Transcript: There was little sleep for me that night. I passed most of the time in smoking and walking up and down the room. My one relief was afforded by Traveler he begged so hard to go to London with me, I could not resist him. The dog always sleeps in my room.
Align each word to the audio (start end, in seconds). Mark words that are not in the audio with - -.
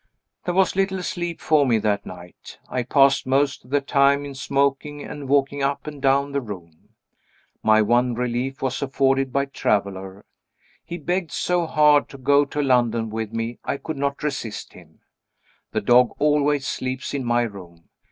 There 0.45 0.55
was 0.55 0.75
little 0.75 1.03
sleep 1.03 1.39
for 1.39 1.63
me 1.67 1.77
that 1.77 2.07
night. 2.07 2.57
I 2.67 2.81
passed 2.81 3.27
most 3.27 3.63
of 3.65 3.69
the 3.69 3.81
time 3.81 4.25
in 4.25 4.33
smoking 4.33 5.03
and 5.03 5.29
walking 5.29 5.61
up 5.61 5.85
and 5.85 6.01
down 6.01 6.31
the 6.31 6.41
room. 6.41 6.89
My 7.61 7.83
one 7.83 8.15
relief 8.15 8.63
was 8.63 8.81
afforded 8.81 9.31
by 9.31 9.45
Traveler 9.45 10.25
he 10.83 10.97
begged 10.97 11.31
so 11.31 11.67
hard 11.67 12.09
to 12.09 12.17
go 12.17 12.45
to 12.45 12.63
London 12.63 13.11
with 13.11 13.31
me, 13.31 13.59
I 13.63 13.77
could 13.77 13.97
not 13.97 14.23
resist 14.23 14.73
him. 14.73 15.01
The 15.71 15.81
dog 15.81 16.15
always 16.17 16.65
sleeps 16.65 17.13
in 17.13 17.23
my 17.23 17.43
room. 17.43 17.87